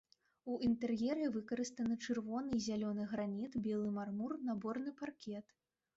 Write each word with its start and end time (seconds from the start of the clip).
У 0.53 0.55
інтэр'еры 0.67 1.27
выкарыстаны 1.35 1.97
чырвоны 2.07 2.51
і 2.57 2.63
зялёны 2.69 3.07
граніт, 3.15 3.61
белы 3.69 3.87
мармур, 3.99 4.37
наборны 4.49 4.99
паркет. 5.03 5.45